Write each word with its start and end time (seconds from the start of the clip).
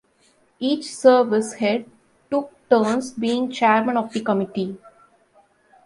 Each 0.59 0.95
service 0.95 1.53
head 1.53 1.85
took 2.31 2.51
turns 2.71 3.11
being 3.11 3.51
chairman 3.51 3.97
of 3.97 4.11
the 4.11 4.21
committee. 4.21 4.79